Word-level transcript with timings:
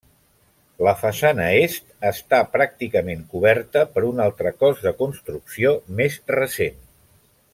La 0.85 0.93
façana 1.01 1.43
est 1.65 1.83
està 2.11 2.39
pràcticament 2.55 3.21
coberta 3.35 3.85
per 3.97 4.05
un 4.09 4.25
altre 4.27 4.55
cos 4.65 4.83
de 4.89 4.97
construcció 5.05 5.75
més 6.01 6.19
recent. 6.41 6.85